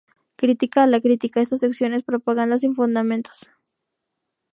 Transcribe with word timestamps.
Crítica 0.35 0.81
a 0.81 0.87
la 0.87 0.99
crítica:esta 0.99 1.57
sección 1.57 1.93
es 1.93 2.01
propaganda 2.01 2.57
sin 2.57 2.73
fundamentos. 2.73 3.51